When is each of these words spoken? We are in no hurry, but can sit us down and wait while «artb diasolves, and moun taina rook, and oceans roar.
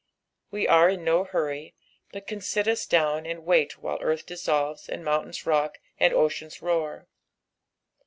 We 0.49 0.67
are 0.67 0.89
in 0.89 1.03
no 1.03 1.25
hurry, 1.25 1.75
but 2.11 2.25
can 2.25 2.41
sit 2.41 2.67
us 2.67 2.87
down 2.87 3.27
and 3.27 3.45
wait 3.45 3.77
while 3.77 3.99
«artb 3.99 4.25
diasolves, 4.25 4.89
and 4.89 5.05
moun 5.05 5.27
taina 5.27 5.45
rook, 5.45 5.79
and 5.99 6.11
oceans 6.11 6.59
roar. 6.59 7.05